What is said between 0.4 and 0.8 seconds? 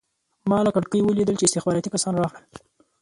ما له